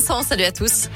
[0.00, 0.88] Salut à tous.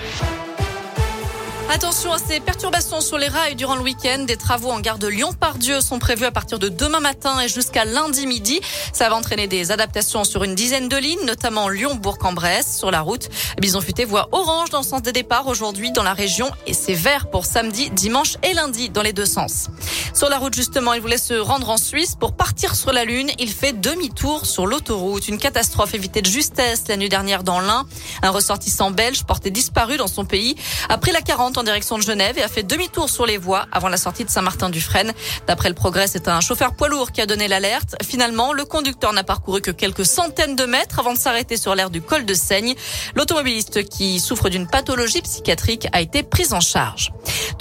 [1.74, 4.24] Attention à ces perturbations sur les rails durant le week-end.
[4.24, 7.86] Des travaux en gare de Lyon-Pardieu sont prévus à partir de demain matin et jusqu'à
[7.86, 8.60] lundi midi.
[8.92, 12.76] Ça va entraîner des adaptations sur une dizaine de lignes, notamment Lyon-Bourg-en-Bresse.
[12.76, 16.12] Sur la route, Bison Futé voit orange dans le sens des départs aujourd'hui dans la
[16.12, 19.68] région et c'est vert pour samedi, dimanche et lundi dans les deux sens.
[20.12, 23.30] Sur la route, justement, il voulait se rendre en Suisse pour partir sur la Lune.
[23.38, 25.26] Il fait demi-tour sur l'autoroute.
[25.26, 27.86] Une catastrophe évitée de justesse la nuit dernière dans l'Ain.
[28.20, 30.54] Un ressortissant belge porté disparu dans son pays
[30.90, 33.88] après la 40 en direction de Genève et a fait demi-tour sur les voies avant
[33.88, 35.12] la sortie de Saint-Martin-du-Frêne.
[35.46, 37.94] D'après le progrès, c'est un chauffeur poids lourd qui a donné l'alerte.
[38.02, 41.90] Finalement, le conducteur n'a parcouru que quelques centaines de mètres avant de s'arrêter sur l'aire
[41.90, 42.74] du col de Seigne.
[43.14, 47.12] L'automobiliste qui souffre d'une pathologie psychiatrique a été pris en charge.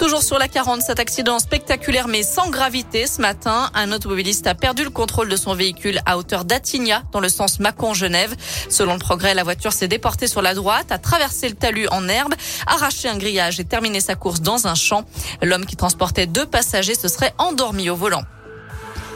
[0.02, 3.70] Toujours sur la 40, cet accident spectaculaire mais sans gravité ce matin.
[3.72, 7.60] Un automobiliste a perdu le contrôle de son véhicule à hauteur d'Attigna dans le sens
[7.60, 8.34] Mâcon-Genève.
[8.68, 12.08] Selon le progrès, la voiture s'est déportée sur la droite, a traversé le talus en
[12.08, 12.34] herbe,
[12.66, 15.04] arraché un grillage et terminé sa course dans un champ.
[15.40, 18.24] L'homme qui transportait deux passagers se serait endormi au volant.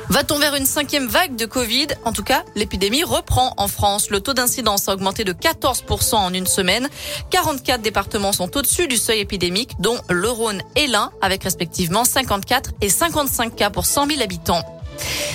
[0.09, 1.89] Va-t-on vers une cinquième vague de Covid?
[2.05, 4.09] En tout cas, l'épidémie reprend en France.
[4.09, 6.89] Le taux d'incidence a augmenté de 14% en une semaine.
[7.31, 12.71] 44 départements sont au-dessus du seuil épidémique, dont le Rhône et l'Ain, avec respectivement 54
[12.81, 14.76] et 55 cas pour 100 000 habitants.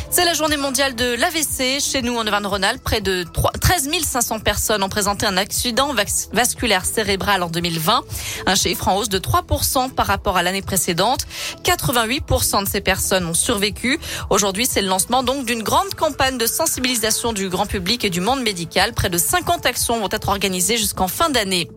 [0.10, 1.80] C'est la journée mondiale de l'AVC.
[1.80, 3.26] Chez nous, en Auvergne-Rhône-Alpes, près de
[3.62, 5.94] 13 500 personnes ont présenté un accident
[6.34, 8.04] vasculaire cérébral en 2020.
[8.46, 11.26] Un chiffre en hausse de 3% par rapport à l'année précédente.
[11.64, 14.00] 88% de ces personnes ont survécu.
[14.30, 18.20] Aujourd'hui, c'est le lancement donc d'une grande campagne de sensibilisation du grand public et du
[18.22, 18.94] monde médical.
[18.94, 21.70] Près de 50 actions vont être organisées jusqu'en fin d'année.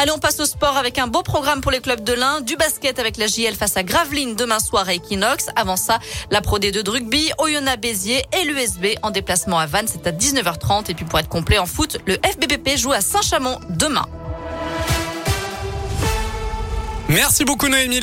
[0.00, 2.40] Allez, on passe au sport avec un beau programme pour les clubs de l'Ain.
[2.40, 5.48] Du basket avec la JL face à Gravelines demain soir à Equinox.
[5.56, 5.98] Avant ça,
[6.30, 9.88] la Pro D2 de rugby, Oyonnax Béziers et l'USB en déplacement à Vannes.
[9.88, 10.90] C'est à 19h30.
[10.90, 14.06] Et puis pour être complet en foot, le FBBP joue à Saint-Chamond demain.
[17.10, 18.00] Merci beaucoup Noémie.